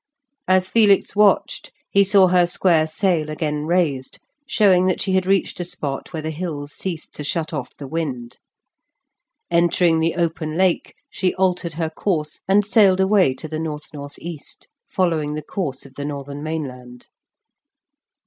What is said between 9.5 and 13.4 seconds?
Entering the open Lake she altered her course and sailed away